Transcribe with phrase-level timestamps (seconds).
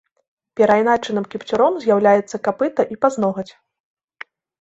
[0.59, 3.47] Перайначаным кіпцюром з'яўляецца капыта і пазногаць.